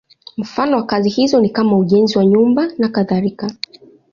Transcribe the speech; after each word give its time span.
Mfano 0.37 0.77
wa 0.77 0.83
kazi 0.85 1.09
hizo 1.09 1.41
ni 1.41 1.49
kama 1.49 1.77
ujenzi 1.77 2.17
wa 2.17 2.25
nyumba 2.25 2.67
nakadhalika. 2.77 3.51